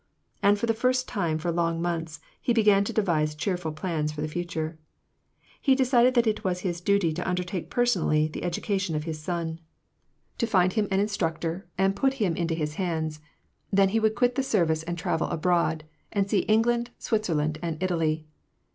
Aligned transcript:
And 0.41 0.57
for 0.57 0.65
the 0.65 0.73
first 0.73 1.07
time 1.07 1.37
for 1.37 1.51
long 1.51 1.79
months, 1.79 2.19
he 2.41 2.53
began 2.53 2.83
to 2.85 2.91
devise 2.91 3.35
cheerful 3.35 3.71
plans 3.71 4.11
for 4.11 4.21
the 4.21 4.27
future. 4.27 4.79
He 5.61 5.75
decided 5.75 6.15
that 6.15 6.25
it 6.25 6.43
was 6.43 6.61
his 6.61 6.81
duty 6.81 7.13
to 7.13 7.29
undertake 7.29 7.69
personally 7.69 8.27
the 8.27 8.41
education 8.43 8.95
of 8.95 9.03
his 9.03 9.21
son, 9.21 9.59
to 10.39 10.47
find 10.47 10.73
him 10.73 10.85
y]^Ak 10.87 10.93
ANb 10.93 10.99
PEACE. 11.01 11.17
217 11.17 11.27
an 11.27 11.49
instructor, 11.51 11.67
and 11.77 11.95
put 11.95 12.13
him 12.15 12.35
into 12.35 12.55
his 12.55 12.73
hands; 12.81 13.19
then 13.71 13.89
he 13.89 13.99
would 13.99 14.15
quit 14.15 14.33
the 14.33 14.41
service 14.41 14.81
and 14.81 14.97
travel 14.97 15.27
abroad, 15.27 15.83
and 16.11 16.27
see 16.27 16.39
England, 16.49 16.89
Switzerland, 16.97 17.59
and 17.61 17.77
Italy. 17.83 18.25